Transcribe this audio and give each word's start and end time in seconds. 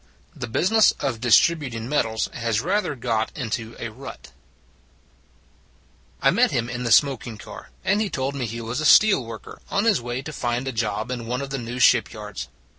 THE 0.35 0.47
BUSINESS 0.47 0.93
OF 0.99 1.21
DISTRIBUTING 1.21 1.87
MEDALS 1.87 2.29
HAS 2.33 2.61
RATHER 2.61 2.95
GOT 2.95 3.31
INTO 3.35 3.75
A 3.77 3.89
RUT 3.89 4.31
I 6.23 6.31
MET 6.31 6.49
him 6.49 6.67
in 6.71 6.83
the 6.83 6.91
smoking 6.91 7.37
car, 7.37 7.69
and 7.85 8.01
he 8.01 8.09
told 8.09 8.33
me 8.33 8.47
he 8.47 8.61
was 8.61 8.81
a 8.81 8.85
steel 8.85 9.23
worker, 9.23 9.61
on 9.69 9.85
his 9.85 10.01
way 10.01 10.23
to 10.23 10.33
find 10.33 10.67
a 10.67 10.71
job 10.71 11.11
in 11.11 11.27
one 11.27 11.43
of 11.43 11.51
the 11.51 11.59
new 11.59 11.77
ship 11.77 12.11
yards. 12.11 12.47